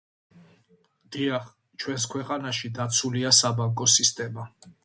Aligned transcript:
დიახ, 1.15 1.45
ჩვენს 1.83 2.09
ქვეყანაში 2.15 2.73
დაცულია 2.81 3.37
საბანკო 3.43 3.91
სისტემა. 3.99 4.53